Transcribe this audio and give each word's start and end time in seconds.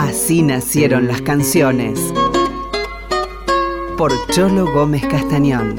Así 0.00 0.42
nacieron 0.42 1.08
las 1.08 1.22
canciones. 1.22 1.98
Por 3.96 4.12
Cholo 4.30 4.72
Gómez 4.72 5.02
Castañón. 5.04 5.74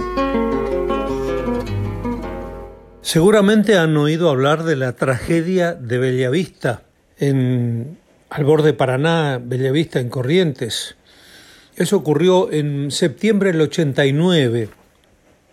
Seguramente 3.00 3.78
han 3.78 3.96
oído 3.96 4.30
hablar 4.30 4.64
de 4.64 4.76
la 4.76 4.98
tragedia 4.98 5.74
de 5.74 6.00
Bellavista, 6.00 6.82
en, 7.18 7.98
al 8.30 8.44
borde 8.44 8.66
de 8.66 8.74
Paraná, 8.74 9.40
Bellavista 9.42 10.02
en 10.02 10.10
Corrientes. 10.10 10.98
Eso 11.78 11.96
ocurrió 11.96 12.52
en 12.52 12.92
septiembre 12.92 13.54
del 13.54 13.62
89. 13.62 14.68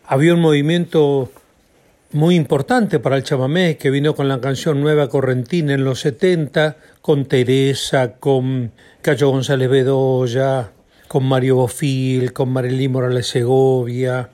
Había 0.09 0.35
un 0.35 0.41
movimiento 0.41 1.31
muy 2.17 2.35
importante 2.35 2.99
para 2.99 3.17
el 3.17 3.25
chamamé 3.25 3.77
que 3.77 3.91
vino 3.91 4.15
con 4.15 4.27
la 4.27 4.41
canción 4.41 4.81
Nueva 4.81 5.11
Correntina 5.11 5.75
en 5.75 5.85
los 5.85 6.01
70, 6.01 6.79
con 7.03 7.27
Teresa, 7.27 8.15
con 8.15 8.73
Cacho 9.03 9.29
González 9.29 9.69
Bedoya, 9.69 10.73
con 11.09 11.25
Mario 11.27 11.57
Bofil, 11.57 12.33
con 12.33 12.49
Marilí 12.49 12.89
Morales 12.89 13.27
Segovia. 13.27 14.31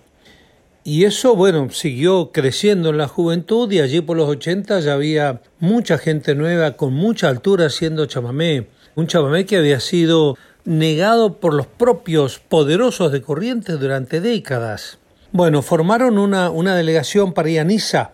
Y 0.85 1.05
eso, 1.05 1.35
bueno, 1.35 1.71
siguió 1.71 2.31
creciendo 2.31 2.91
en 2.91 2.99
la 2.99 3.09
juventud 3.09 3.71
y 3.73 3.81
allí 3.81 4.01
por 4.01 4.17
los 4.17 4.29
80 4.29 4.79
ya 4.79 4.95
había 4.95 5.41
mucha 5.59 5.99
gente 5.99 6.37
nueva 6.37 6.77
con 6.77 6.93
mucha 6.93 7.29
altura 7.29 7.67
haciendo 7.67 8.07
chamamé. 8.07 8.69
Un 8.95 9.09
chamamé 9.09 9.45
que 9.45 9.57
había 9.57 9.81
sido 9.81 10.39
negado 10.65 11.41
por 11.41 11.53
los 11.53 11.67
propios 11.67 12.39
poderosos 12.39 13.11
de 13.11 13.23
Corrientes 13.23 13.81
durante 13.81 14.21
décadas. 14.21 14.99
Bueno, 15.35 15.63
formaron 15.63 16.19
una, 16.19 16.51
una 16.51 16.77
delegación 16.77 17.33
para 17.33 17.49
ir 17.49 17.61
a 17.61 17.65
Niza, 17.65 18.13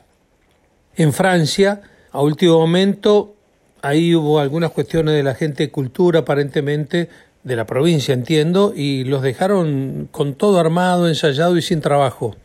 en 0.94 1.12
Francia. 1.12 1.80
A 2.12 2.22
último 2.22 2.60
momento, 2.60 3.34
ahí 3.82 4.14
hubo 4.14 4.38
algunas 4.38 4.70
cuestiones 4.70 5.14
de 5.16 5.24
la 5.24 5.34
gente 5.34 5.64
de 5.64 5.72
cultura, 5.72 6.20
aparentemente, 6.20 7.08
de 7.42 7.56
la 7.56 7.66
provincia, 7.66 8.14
entiendo, 8.14 8.72
y 8.72 9.02
los 9.02 9.22
dejaron 9.22 10.08
con 10.12 10.34
todo 10.34 10.60
armado, 10.60 11.08
ensayado 11.08 11.56
y 11.56 11.62
sin 11.62 11.80
trabajo. 11.80 12.36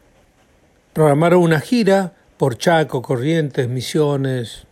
Programaron 0.93 1.43
una 1.43 1.59
gira 1.59 2.13
por 2.37 2.57
Chaco, 2.57 3.03
Corrientes, 3.03 3.69
Misiones, 3.69 4.65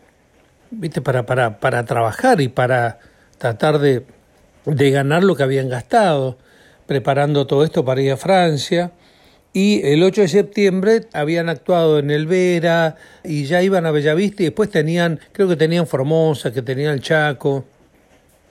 viste, 0.71 1.03
para, 1.03 1.27
para, 1.27 1.59
para 1.59 1.85
trabajar 1.85 2.41
y 2.41 2.47
para 2.47 2.97
tratar 3.37 3.77
de, 3.77 4.03
de 4.65 4.89
ganar 4.89 5.23
lo 5.23 5.35
que 5.35 5.43
habían 5.43 5.69
gastado, 5.69 6.39
preparando 6.87 7.45
todo 7.45 7.63
esto 7.63 7.85
para 7.85 8.01
ir 8.01 8.13
a 8.13 8.17
Francia 8.17 8.93
y 9.53 9.81
el 9.85 10.01
8 10.01 10.21
de 10.21 10.27
septiembre 10.29 11.01
habían 11.13 11.49
actuado 11.49 11.99
en 11.99 12.09
el 12.09 12.25
Vera 12.25 12.95
y 13.23 13.45
ya 13.45 13.61
iban 13.61 13.85
a 13.85 13.91
Bellavista 13.91 14.43
y 14.43 14.45
después 14.45 14.69
tenían, 14.69 15.19
creo 15.33 15.47
que 15.49 15.57
tenían 15.57 15.87
Formosa, 15.87 16.53
que 16.53 16.61
tenían 16.61 16.93
el 16.93 17.01
Chaco. 17.01 17.65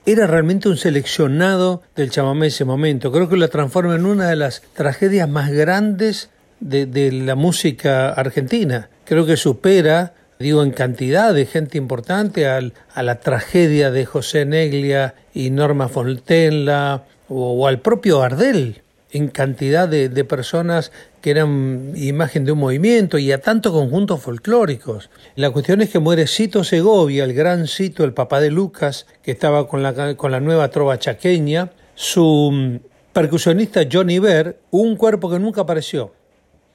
Era 0.04 0.26
realmente 0.26 0.68
un 0.68 0.76
seleccionado 0.76 1.82
del 1.96 2.10
chamamé 2.10 2.48
ese 2.48 2.64
momento. 2.64 3.12
Creo 3.12 3.28
que 3.28 3.36
lo 3.36 3.48
transforma 3.48 3.94
en 3.94 4.04
una 4.04 4.28
de 4.28 4.36
las 4.36 4.62
tragedias 4.74 5.28
más 5.28 5.50
grandes 5.50 6.28
de, 6.58 6.84
de 6.84 7.12
la 7.12 7.34
música 7.34 8.10
argentina. 8.10 8.90
Creo 9.04 9.24
que 9.24 9.38
supera, 9.38 10.12
digo, 10.38 10.62
en 10.62 10.70
cantidad 10.70 11.32
de 11.32 11.46
gente 11.46 11.78
importante 11.78 12.46
al, 12.46 12.74
a 12.94 13.02
la 13.02 13.20
tragedia 13.20 13.90
de 13.90 14.04
José 14.04 14.44
Neglia 14.44 15.14
y 15.32 15.48
Norma 15.48 15.88
Fontenla 15.88 17.04
o, 17.28 17.52
o 17.52 17.66
al 17.66 17.80
propio 17.80 18.22
Ardel 18.22 18.82
en 19.12 19.28
cantidad 19.28 19.88
de, 19.88 20.08
de, 20.08 20.24
personas 20.24 20.92
que 21.20 21.30
eran 21.30 21.92
imagen 21.96 22.44
de 22.44 22.52
un 22.52 22.58
movimiento 22.58 23.18
y 23.18 23.32
a 23.32 23.40
tantos 23.40 23.72
conjuntos 23.72 24.20
folclóricos. 24.20 25.10
La 25.36 25.50
cuestión 25.50 25.80
es 25.80 25.90
que 25.90 25.98
muere 25.98 26.26
Cito 26.26 26.64
Segovia, 26.64 27.24
el 27.24 27.34
gran 27.34 27.66
Cito, 27.66 28.04
el 28.04 28.12
papá 28.12 28.40
de 28.40 28.50
Lucas, 28.50 29.06
que 29.22 29.32
estaba 29.32 29.68
con 29.68 29.82
la, 29.82 30.14
con 30.16 30.30
la 30.30 30.40
nueva 30.40 30.68
trova 30.68 30.98
chaqueña, 30.98 31.70
su 31.94 32.50
mm, 32.52 32.76
percusionista 33.12 33.82
Johnny 33.90 34.18
Ver, 34.18 34.58
un 34.70 34.96
cuerpo 34.96 35.30
que 35.30 35.38
nunca 35.38 35.62
apareció. 35.62 36.12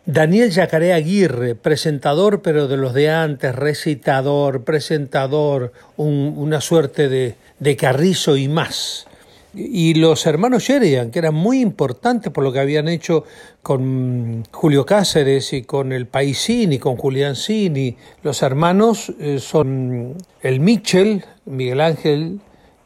Daniel 0.05 0.51
Yacaré 0.51 0.93
Aguirre, 0.93 1.55
presentador 1.55 2.43
pero 2.43 2.67
de 2.67 2.77
los 2.77 2.93
de 2.93 3.09
antes, 3.09 3.55
recitador, 3.55 4.63
presentador, 4.63 5.73
un, 5.97 6.35
una 6.37 6.61
suerte 6.61 7.09
de, 7.09 7.35
de 7.59 7.75
carrizo 7.75 8.37
y 8.37 8.47
más 8.47 9.07
y 9.55 9.93
los 9.93 10.25
hermanos 10.25 10.63
Sheridan, 10.63 11.11
que 11.11 11.19
eran 11.19 11.33
muy 11.33 11.61
importantes 11.61 12.31
por 12.31 12.43
lo 12.43 12.51
que 12.51 12.59
habían 12.59 12.87
hecho 12.87 13.23
con 13.61 14.43
Julio 14.51 14.85
Cáceres 14.85 15.53
y 15.53 15.63
con 15.63 15.91
el 15.91 16.07
Paisini, 16.07 16.77
con 16.77 16.97
Julián 16.97 17.35
Cini. 17.35 17.95
Los 18.21 18.43
hermanos 18.43 19.13
eh, 19.19 19.39
son 19.39 20.15
el 20.41 20.59
Mitchell, 20.59 21.23
Miguel 21.45 21.81
Ángel, 21.81 22.39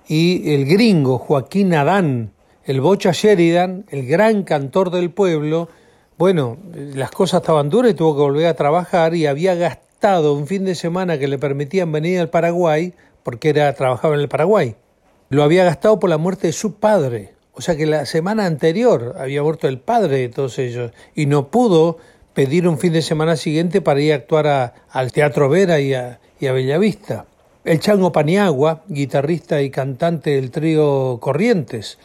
y 0.08 0.54
el 0.54 0.66
gringo 0.66 1.18
Joaquín 1.18 1.74
Adán, 1.74 2.32
el 2.66 2.82
Bocha 2.82 3.12
Sheridan, 3.12 3.86
el 3.90 4.08
gran 4.08 4.44
cantor 4.44 4.92
del 4.92 5.12
pueblo. 5.12 5.70
Bueno, 6.18 6.58
las 6.74 7.12
cosas 7.12 7.42
estaban 7.42 7.70
duras 7.70 7.92
y 7.92 7.96
tuvo 7.96 8.16
que 8.16 8.22
volver 8.22 8.48
a 8.48 8.54
trabajar 8.54 9.16
y 9.16 9.26
había 9.26 9.56
gastado 9.56 10.34
un 10.34 10.48
fin 10.48 10.66
de 10.66 10.76
semana 10.76 11.18
que 11.18 11.28
le 11.28 11.38
permitían 11.38 11.92
venir 11.92 12.20
al 12.20 12.30
Paraguay 12.30 12.94
porque 13.24 13.50
era 13.50 13.74
trabajaba 13.74 14.16
en 14.16 14.22
el 14.22 14.30
Paraguay 14.30 14.76
lo 15.30 15.44
había 15.44 15.64
gastado 15.64 16.00
por 16.00 16.10
la 16.10 16.18
muerte 16.18 16.48
de 16.48 16.54
su 16.54 16.76
padre. 16.76 17.34
O 17.54 17.62
sea 17.62 17.76
que 17.76 17.86
la 17.86 18.06
semana 18.06 18.46
anterior 18.46 19.16
había 19.20 19.44
muerto 19.44 19.68
el 19.68 19.80
padre 19.80 20.18
de 20.18 20.30
todos 20.30 20.58
ellos 20.60 20.92
y 21.16 21.26
no 21.26 21.48
pudo 21.50 21.98
pedir 22.34 22.68
un 22.68 22.78
fin 22.78 22.94
de 22.94 23.02
semana 23.02 23.36
siguiente 23.36 23.82
para 23.82 24.00
ir 24.00 24.14
a 24.14 24.16
actuar 24.16 24.48
a, 24.48 24.74
al 24.92 25.12
Teatro 25.12 25.50
Vera 25.50 25.80
y 25.80 25.94
a, 25.94 26.20
Bellavista. 26.40 27.26
El 27.66 27.80
Chango 27.80 28.12
Paniagua, 28.12 28.84
guitarrista 28.88 29.62
y 29.62 29.70
cantante 29.70 30.32
del 30.32 30.52
trío 30.52 31.18
Corrientes. 31.20 31.98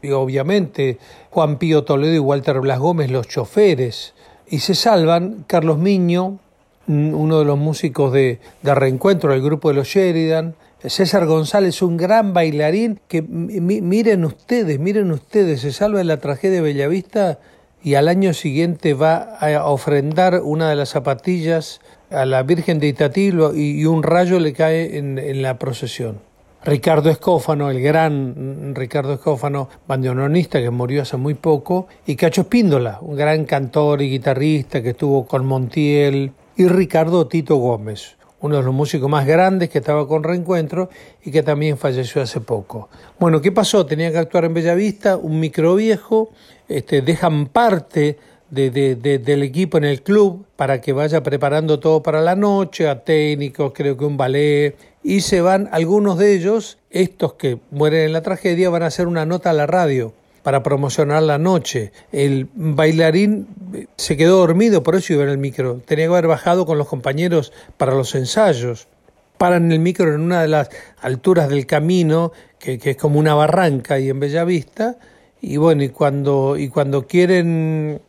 Y 0.00 0.10
obviamente 0.10 0.98
Juan 1.30 1.58
Pío 1.58 1.84
Toledo 1.84 2.14
y 2.14 2.18
Walter 2.18 2.60
Blas 2.60 2.78
Gómez, 2.78 3.10
los 3.10 3.28
choferes. 3.28 4.14
Y 4.48 4.60
se 4.60 4.74
salvan 4.74 5.44
Carlos 5.46 5.76
Miño, 5.76 6.38
uno 6.86 7.38
de 7.38 7.44
los 7.44 7.58
músicos 7.58 8.14
de, 8.14 8.40
de 8.62 8.74
reencuentro 8.74 9.32
del 9.32 9.42
grupo 9.42 9.68
de 9.68 9.74
los 9.74 9.88
Sheridan, 9.88 10.54
César 10.84 11.26
González, 11.26 11.82
un 11.82 11.96
gran 11.96 12.32
bailarín 12.32 13.00
que 13.08 13.20
miren 13.22 14.24
ustedes, 14.24 14.78
miren 14.78 15.10
ustedes, 15.10 15.62
se 15.62 15.72
salva 15.72 15.98
de 15.98 16.04
la 16.04 16.18
tragedia 16.18 16.56
de 16.56 16.60
Bellavista 16.60 17.40
y 17.82 17.94
al 17.94 18.06
año 18.06 18.32
siguiente 18.32 18.94
va 18.94 19.16
a 19.16 19.64
ofrendar 19.66 20.40
una 20.42 20.70
de 20.70 20.76
las 20.76 20.90
zapatillas 20.90 21.80
a 22.10 22.24
la 22.26 22.44
Virgen 22.44 22.78
de 22.78 22.86
Itatilo 22.86 23.54
y, 23.54 23.84
un 23.86 24.04
rayo 24.04 24.38
le 24.38 24.52
cae 24.52 24.98
en, 24.98 25.18
en, 25.18 25.42
la 25.42 25.58
procesión. 25.58 26.20
Ricardo 26.64 27.10
Escófano, 27.10 27.70
el 27.70 27.80
gran 27.80 28.74
Ricardo 28.74 29.14
Escófano, 29.14 29.68
bandoneonista 29.86 30.60
que 30.60 30.70
murió 30.70 31.02
hace 31.02 31.16
muy 31.16 31.34
poco, 31.34 31.88
y 32.06 32.16
Cacho 32.16 32.42
Espíndola, 32.42 32.98
un 33.00 33.16
gran 33.16 33.44
cantor 33.44 34.02
y 34.02 34.10
guitarrista 34.10 34.82
que 34.82 34.90
estuvo 34.90 35.26
con 35.26 35.46
Montiel, 35.46 36.32
y 36.56 36.66
Ricardo 36.66 37.28
Tito 37.28 37.56
Gómez, 37.56 38.17
uno 38.40 38.56
de 38.56 38.62
los 38.62 38.74
músicos 38.74 39.10
más 39.10 39.26
grandes 39.26 39.68
que 39.68 39.78
estaba 39.78 40.06
con 40.06 40.22
Reencuentro 40.22 40.88
y 41.24 41.30
que 41.30 41.42
también 41.42 41.76
falleció 41.76 42.22
hace 42.22 42.40
poco. 42.40 42.88
Bueno, 43.18 43.40
¿qué 43.40 43.52
pasó? 43.52 43.86
Tenía 43.86 44.12
que 44.12 44.18
actuar 44.18 44.44
en 44.44 44.54
Bellavista, 44.54 45.16
un 45.16 45.40
micro 45.40 45.74
viejo, 45.74 46.30
este, 46.68 47.02
dejan 47.02 47.46
parte 47.46 48.18
de, 48.50 48.70
de, 48.70 48.96
de, 48.96 49.18
del 49.18 49.42
equipo 49.42 49.78
en 49.78 49.84
el 49.84 50.02
club 50.02 50.46
para 50.56 50.80
que 50.80 50.92
vaya 50.92 51.22
preparando 51.22 51.80
todo 51.80 52.02
para 52.02 52.20
la 52.20 52.36
noche, 52.36 52.88
a 52.88 53.04
técnicos, 53.04 53.72
creo 53.74 53.96
que 53.96 54.04
un 54.04 54.16
ballet, 54.16 54.76
y 55.02 55.20
se 55.20 55.40
van 55.40 55.68
algunos 55.72 56.18
de 56.18 56.34
ellos, 56.34 56.78
estos 56.90 57.34
que 57.34 57.58
mueren 57.70 58.06
en 58.06 58.12
la 58.12 58.22
tragedia, 58.22 58.70
van 58.70 58.82
a 58.82 58.86
hacer 58.86 59.06
una 59.06 59.26
nota 59.26 59.50
a 59.50 59.54
la 59.54 59.66
radio 59.66 60.12
para 60.48 60.62
promocionar 60.62 61.22
la 61.24 61.36
noche. 61.36 61.92
El 62.10 62.48
bailarín 62.54 63.48
se 63.96 64.16
quedó 64.16 64.38
dormido, 64.38 64.82
por 64.82 64.94
eso 64.94 65.12
iba 65.12 65.24
en 65.24 65.28
el 65.28 65.36
micro. 65.36 65.82
Tenía 65.84 66.06
que 66.06 66.12
haber 66.12 66.26
bajado 66.26 66.64
con 66.64 66.78
los 66.78 66.88
compañeros 66.88 67.52
para 67.76 67.92
los 67.92 68.14
ensayos. 68.14 68.88
Paran 69.36 69.70
el 69.70 69.78
micro 69.78 70.14
en 70.14 70.22
una 70.22 70.40
de 70.40 70.48
las 70.48 70.70
alturas 71.02 71.50
del 71.50 71.66
camino, 71.66 72.32
que, 72.58 72.80
es 72.82 72.96
como 72.96 73.18
una 73.18 73.34
barranca 73.34 73.98
y 73.98 74.08
en 74.08 74.20
Bellavista. 74.20 74.96
Y 75.42 75.58
bueno, 75.58 75.82
y 75.82 75.90
cuando, 75.90 76.56
y 76.56 76.70
cuando 76.70 77.06
quieren 77.06 78.00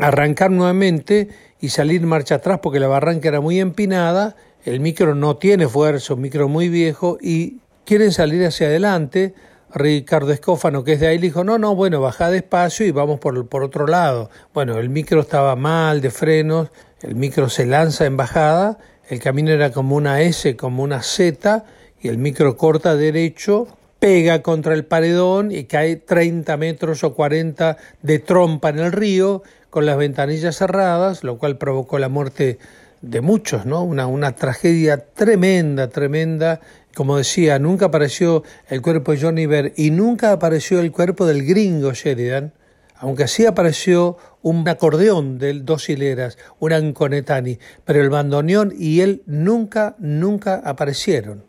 arrancar 0.00 0.50
nuevamente 0.50 1.28
y 1.60 1.68
salir 1.68 2.02
marcha 2.02 2.34
atrás 2.34 2.58
porque 2.64 2.80
la 2.80 2.88
barranca 2.88 3.28
era 3.28 3.40
muy 3.40 3.60
empinada, 3.60 4.34
el 4.64 4.80
micro 4.80 5.14
no 5.14 5.36
tiene 5.36 5.68
fuerza, 5.68 6.14
un 6.14 6.22
micro 6.22 6.48
muy 6.48 6.68
viejo, 6.68 7.16
y 7.20 7.58
quieren 7.84 8.10
salir 8.10 8.44
hacia 8.44 8.66
adelante, 8.66 9.34
Ricardo 9.74 10.32
Escófano, 10.32 10.84
que 10.84 10.92
es 10.92 11.00
de 11.00 11.08
ahí, 11.08 11.18
le 11.18 11.26
dijo, 11.26 11.42
no, 11.42 11.58
no, 11.58 11.74
bueno, 11.74 12.00
baja 12.00 12.30
despacio 12.30 12.86
y 12.86 12.92
vamos 12.92 13.18
por, 13.18 13.48
por 13.48 13.64
otro 13.64 13.86
lado. 13.86 14.30
Bueno, 14.54 14.78
el 14.78 14.88
micro 14.88 15.20
estaba 15.20 15.56
mal 15.56 16.00
de 16.00 16.10
frenos, 16.10 16.70
el 17.02 17.16
micro 17.16 17.48
se 17.48 17.66
lanza 17.66 18.06
en 18.06 18.16
bajada, 18.16 18.78
el 19.08 19.18
camino 19.18 19.50
era 19.50 19.72
como 19.72 19.96
una 19.96 20.22
S, 20.22 20.56
como 20.56 20.84
una 20.84 21.02
Z, 21.02 21.64
y 22.00 22.08
el 22.08 22.18
micro 22.18 22.56
corta 22.56 22.94
derecho, 22.94 23.66
pega 23.98 24.42
contra 24.42 24.74
el 24.74 24.84
paredón 24.84 25.50
y 25.50 25.64
cae 25.64 25.96
30 25.96 26.56
metros 26.56 27.02
o 27.02 27.14
40 27.14 27.76
de 28.02 28.18
trompa 28.20 28.68
en 28.68 28.78
el 28.78 28.92
río, 28.92 29.42
con 29.70 29.86
las 29.86 29.96
ventanillas 29.96 30.56
cerradas, 30.56 31.24
lo 31.24 31.36
cual 31.36 31.58
provocó 31.58 31.98
la 31.98 32.08
muerte 32.08 32.58
de 33.04 33.20
muchos, 33.20 33.66
¿no? 33.66 33.82
Una, 33.82 34.06
una 34.06 34.34
tragedia 34.34 35.06
tremenda, 35.12 35.88
tremenda. 35.88 36.60
Como 36.94 37.16
decía, 37.16 37.58
nunca 37.58 37.86
apareció 37.86 38.44
el 38.68 38.82
cuerpo 38.82 39.12
de 39.12 39.20
Johnny 39.20 39.46
Bear 39.46 39.72
y 39.76 39.90
nunca 39.90 40.32
apareció 40.32 40.80
el 40.80 40.92
cuerpo 40.92 41.26
del 41.26 41.44
gringo 41.44 41.92
Sheridan, 41.92 42.52
aunque 42.96 43.28
sí 43.28 43.44
apareció 43.44 44.16
un 44.42 44.68
acordeón 44.68 45.38
de 45.38 45.52
dos 45.60 45.88
hileras, 45.88 46.38
un 46.60 46.72
anconetani, 46.72 47.58
pero 47.84 48.00
el 48.00 48.10
bandoneón 48.10 48.72
y 48.76 49.00
él 49.00 49.22
nunca, 49.26 49.96
nunca 49.98 50.62
aparecieron. 50.64 51.44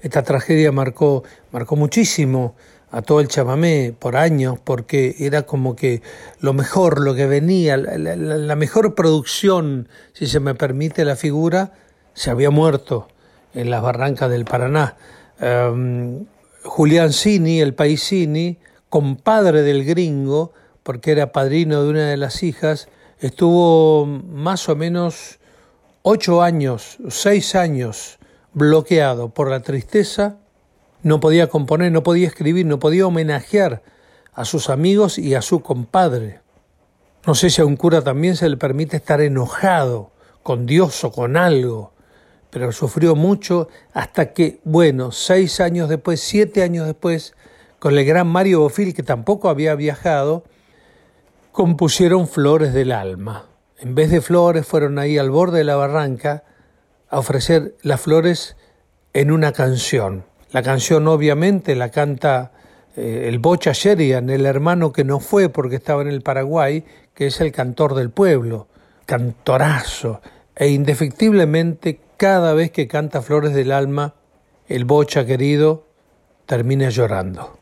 Esta 0.00 0.22
tragedia 0.22 0.70
marcó, 0.70 1.24
marcó 1.50 1.74
muchísimo 1.74 2.54
a 2.90 3.02
todo 3.02 3.20
el 3.20 3.28
chamamé 3.28 3.94
por 3.98 4.16
años, 4.16 4.58
porque 4.62 5.16
era 5.18 5.42
como 5.42 5.76
que 5.76 6.02
lo 6.40 6.52
mejor, 6.54 7.00
lo 7.00 7.14
que 7.14 7.26
venía, 7.26 7.76
la, 7.76 8.56
mejor 8.56 8.94
producción, 8.94 9.88
si 10.14 10.26
se 10.26 10.40
me 10.40 10.54
permite 10.54 11.04
la 11.04 11.16
figura, 11.16 11.72
se 12.14 12.30
había 12.30 12.50
muerto 12.50 13.08
en 13.54 13.70
las 13.70 13.82
barrancas 13.82 14.30
del 14.30 14.44
Paraná. 14.44 14.96
Um, 15.40 16.26
Julián 16.64 17.12
Cini, 17.12 17.60
el 17.60 17.74
paisini, 17.74 18.58
compadre 18.88 19.62
del 19.62 19.84
gringo, 19.84 20.52
porque 20.82 21.12
era 21.12 21.32
padrino 21.32 21.82
de 21.82 21.90
una 21.90 22.08
de 22.08 22.16
las 22.16 22.42
hijas, 22.42 22.88
estuvo 23.20 24.06
más 24.06 24.68
o 24.68 24.76
menos 24.76 25.38
ocho 26.02 26.42
años, 26.42 26.96
seis 27.08 27.54
años 27.54 28.18
bloqueado 28.54 29.28
por 29.28 29.50
la 29.50 29.60
tristeza 29.60 30.38
no 31.02 31.20
podía 31.20 31.48
componer, 31.48 31.92
no 31.92 32.02
podía 32.02 32.26
escribir, 32.26 32.66
no 32.66 32.78
podía 32.78 33.06
homenajear 33.06 33.82
a 34.32 34.44
sus 34.44 34.70
amigos 34.70 35.18
y 35.18 35.34
a 35.34 35.42
su 35.42 35.60
compadre. 35.60 36.40
No 37.26 37.34
sé 37.34 37.50
si 37.50 37.60
a 37.60 37.64
un 37.64 37.76
cura 37.76 38.02
también 38.02 38.36
se 38.36 38.48
le 38.48 38.56
permite 38.56 38.96
estar 38.96 39.20
enojado 39.20 40.12
con 40.42 40.66
Dios 40.66 41.04
o 41.04 41.12
con 41.12 41.36
algo, 41.36 41.92
pero 42.50 42.72
sufrió 42.72 43.14
mucho 43.14 43.68
hasta 43.92 44.32
que, 44.32 44.60
bueno, 44.64 45.12
seis 45.12 45.60
años 45.60 45.88
después, 45.88 46.20
siete 46.20 46.62
años 46.62 46.86
después, 46.86 47.34
con 47.78 47.96
el 47.96 48.04
gran 48.04 48.26
Mario 48.26 48.60
Bofil, 48.60 48.94
que 48.94 49.02
tampoco 49.02 49.48
había 49.48 49.74
viajado, 49.74 50.44
compusieron 51.52 52.28
Flores 52.28 52.72
del 52.72 52.92
Alma. 52.92 53.46
En 53.78 53.94
vez 53.94 54.10
de 54.10 54.20
flores, 54.20 54.66
fueron 54.66 54.98
ahí 54.98 55.18
al 55.18 55.30
borde 55.30 55.58
de 55.58 55.64
la 55.64 55.76
barranca 55.76 56.44
a 57.08 57.18
ofrecer 57.18 57.76
las 57.82 58.00
flores 58.00 58.56
en 59.12 59.30
una 59.30 59.52
canción. 59.52 60.24
La 60.50 60.62
canción 60.62 61.06
obviamente 61.08 61.74
la 61.74 61.90
canta 61.90 62.52
eh, 62.96 63.28
el 63.28 63.38
Bocha 63.38 63.72
Sheridan, 63.72 64.30
el 64.30 64.46
hermano 64.46 64.92
que 64.92 65.04
no 65.04 65.20
fue 65.20 65.48
porque 65.48 65.76
estaba 65.76 66.02
en 66.02 66.08
el 66.08 66.22
Paraguay, 66.22 66.84
que 67.14 67.26
es 67.26 67.40
el 67.40 67.52
cantor 67.52 67.94
del 67.94 68.10
pueblo, 68.10 68.68
cantorazo, 69.06 70.20
e 70.56 70.68
indefectiblemente 70.68 72.00
cada 72.16 72.54
vez 72.54 72.72
que 72.72 72.88
canta 72.88 73.22
Flores 73.22 73.54
del 73.54 73.70
Alma, 73.70 74.14
el 74.66 74.84
Bocha 74.84 75.24
querido 75.24 75.86
termina 76.46 76.90
llorando. 76.90 77.58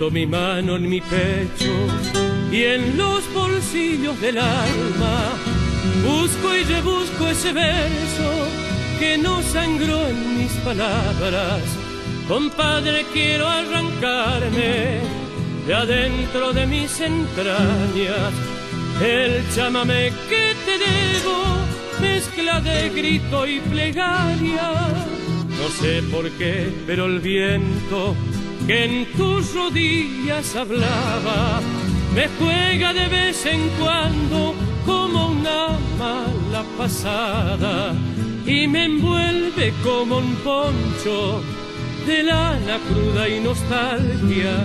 Meto 0.00 0.10
mi 0.10 0.26
mano 0.26 0.76
en 0.76 0.88
mi 0.88 0.98
pecho 0.98 1.74
y 2.50 2.62
en 2.62 2.96
los 2.96 3.22
bolsillos 3.34 4.18
del 4.22 4.38
alma 4.38 5.34
busco 6.02 6.56
y 6.56 6.64
rebusco 6.64 7.28
ese 7.28 7.52
verso 7.52 8.48
que 8.98 9.18
no 9.18 9.42
sangró 9.42 10.08
en 10.08 10.38
mis 10.38 10.52
palabras. 10.64 11.60
Compadre, 12.26 13.04
quiero 13.12 13.46
arrancarme 13.46 15.00
de 15.66 15.74
adentro 15.74 16.54
de 16.54 16.66
mis 16.66 16.98
entrañas 16.98 18.32
el 19.04 19.42
chamame 19.54 20.12
que 20.30 20.54
te 20.64 20.78
debo, 20.78 21.58
mezcla 22.00 22.58
de 22.62 22.88
grito 22.88 23.46
y 23.46 23.60
plegaria. 23.60 24.72
No 25.58 25.68
sé 25.78 26.02
por 26.10 26.30
qué, 26.38 26.72
pero 26.86 27.04
el 27.04 27.20
viento 27.20 28.16
que 28.66 28.84
en 28.84 29.06
tus 29.16 29.54
rodillas 29.54 30.56
hablaba, 30.56 31.60
me 32.14 32.28
juega 32.38 32.92
de 32.92 33.08
vez 33.08 33.46
en 33.46 33.68
cuando 33.78 34.54
como 34.84 35.28
una 35.28 35.78
mala 35.98 36.64
pasada 36.76 37.94
y 38.46 38.66
me 38.66 38.84
envuelve 38.84 39.72
como 39.82 40.18
un 40.18 40.34
poncho 40.36 41.42
de 42.06 42.22
lana 42.22 42.78
cruda 42.88 43.28
y 43.28 43.40
nostalgia. 43.40 44.64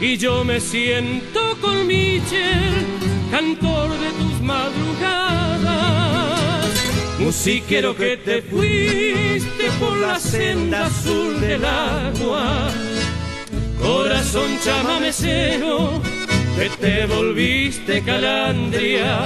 Y 0.00 0.16
yo 0.16 0.44
me 0.44 0.60
siento 0.60 1.56
con 1.60 1.86
Michel, 1.86 2.86
cantor 3.30 3.90
de 3.90 4.10
tus 4.10 4.40
madrugadas, 4.40 5.60
musiquero 7.18 7.94
que 7.96 8.16
te 8.16 8.42
fuiste 8.42 9.70
por 9.78 9.96
la 9.98 10.18
senda 10.18 10.86
azul 10.86 11.40
del 11.40 11.64
agua 11.64 12.70
corazón 13.84 14.58
chamamecero, 14.64 16.00
que 16.56 16.70
te 16.80 17.06
volviste 17.06 18.02
calandria. 18.02 19.18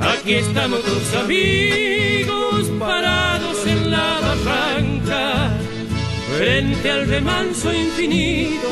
Aquí 0.00 0.34
estamos 0.34 0.80
tus 0.82 1.14
amigos 1.14 2.70
parados 2.78 3.66
en 3.66 3.90
la 3.90 4.20
barranca, 4.20 5.50
frente 6.36 6.90
al 6.90 7.08
remanso 7.08 7.72
infinito, 7.72 8.70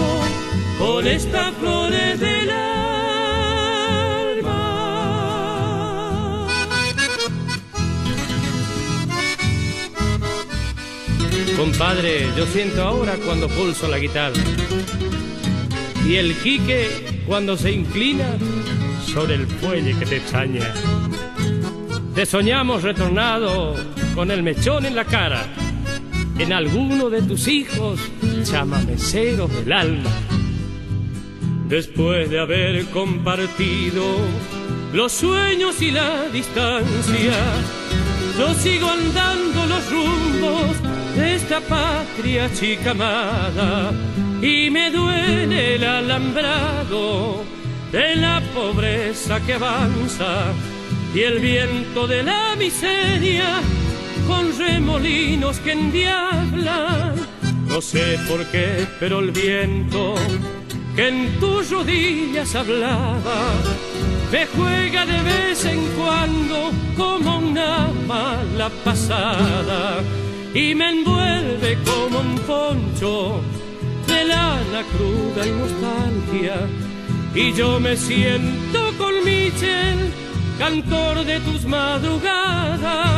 con 0.79 1.07
esta 1.07 1.51
flores 1.53 2.21
del 2.21 2.38
Compadre, 11.59 12.29
yo 12.37 12.47
siento 12.47 12.81
ahora 12.85 13.17
cuando 13.27 13.49
pulso 13.49 13.89
la 13.89 13.99
guitarra 13.99 14.41
y 16.07 16.15
el 16.15 16.37
quique 16.37 17.25
cuando 17.27 17.57
se 17.57 17.73
inclina 17.73 18.27
sobre 19.05 19.35
el 19.35 19.47
fuelle 19.49 19.93
que 19.99 20.07
te 20.07 20.17
extraña. 20.19 20.73
Te 22.15 22.27
soñamos 22.27 22.85
retornado 22.85 23.75
con 24.15 24.31
el 24.31 24.45
mechón 24.45 24.87
en 24.87 24.95
la 24.95 25.05
cara, 25.05 25.49
en 26.39 26.53
alguno 26.53 27.11
de 27.11 27.23
tus 27.23 27.49
hijos 27.49 27.99
chamameceros 28.45 29.53
del 29.53 29.73
alma. 29.73 30.11
Después 31.69 32.31
de 32.31 32.39
haber 32.39 32.85
compartido 32.91 34.05
los 34.93 35.11
sueños 35.11 35.83
y 35.83 35.91
la 35.91 36.29
distancia, 36.29 37.35
yo 38.39 38.55
sigo 38.55 38.89
andando 38.89 39.67
los 39.67 39.91
rumbos 39.91 40.98
de 41.19 41.35
esta 41.35 41.61
patria 41.61 42.49
chica 42.55 42.93
amada 42.93 43.91
y 44.41 44.71
me 44.71 44.91
duele 44.91 45.75
el 45.75 45.85
alambrado 45.85 47.43
de 47.91 48.15
la 48.17 48.41
pobreza 48.55 49.41
que 49.41 49.55
avanza 49.55 50.53
y 51.13 51.21
el 51.21 51.41
viento 51.41 52.07
de 52.07 52.23
la 52.23 52.55
miseria 52.57 53.61
con 54.29 54.57
remolinos 54.57 55.59
que 55.59 55.73
endiablan. 55.73 57.17
No 57.67 57.81
sé 57.81 58.19
por 58.29 58.45
qué, 58.47 58.87
pero 59.01 59.19
el 59.19 59.33
viento 59.33 60.15
que 60.95 61.09
en 61.09 61.41
tus 61.41 61.71
rodillas 61.71 62.55
hablaba 62.55 63.39
me 64.31 64.47
juega 64.47 65.05
de 65.05 65.23
vez 65.23 65.65
en 65.65 65.81
cuando 65.97 66.71
como 66.97 67.39
una 67.39 67.89
mala 68.07 68.71
pasada 68.85 70.01
y 70.55 70.75
me 70.75 70.91
envuelve 70.91 71.79
como 71.85 72.21
un 72.21 72.39
poncho 72.41 73.41
de 74.07 74.25
lana 74.25 74.83
cruda 74.93 75.47
y 75.47 75.51
nostalgia. 75.51 76.67
Y 77.35 77.53
yo 77.53 77.79
me 77.79 77.97
siento 77.97 78.93
con 78.97 79.15
Michel, 79.25 80.11
cantor 80.59 81.25
de 81.25 81.41
tus 81.41 81.65
madrugadas. 81.65 83.09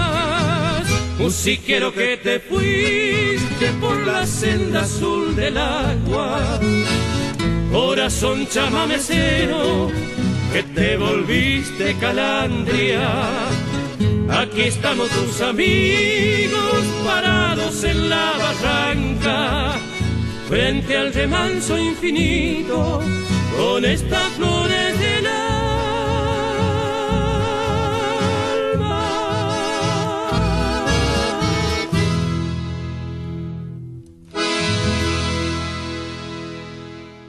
Musiquero 1.18 1.92
que 1.92 2.16
te 2.16 2.40
fuiste 2.40 3.72
por 3.80 3.96
la 4.06 4.26
senda 4.26 4.80
azul 4.82 5.36
del 5.36 5.56
agua. 5.58 6.58
Corazón 7.70 8.48
chamamecero, 8.48 9.90
que 10.52 10.62
te 10.62 10.96
volviste 10.96 11.94
calandria. 12.00 13.48
Aquí 14.28 14.62
estamos 14.62 15.08
tus 15.10 15.40
amigos 15.42 16.84
parados 17.04 17.84
en 17.84 18.08
la 18.08 18.32
barranca, 18.38 19.78
frente 20.48 20.96
al 20.96 21.12
remanso 21.12 21.76
infinito, 21.78 23.02
con 23.56 23.84
estas 23.84 24.32
flores 24.32 24.98
del 24.98 25.26
alma. 25.26 25.40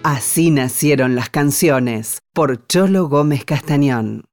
Así 0.04 0.52
nacieron 0.52 1.16
las 1.16 1.30
canciones 1.30 2.22
por 2.34 2.66
Cholo 2.68 3.10
Gómez 3.10 3.44
Castañón. 3.44 4.24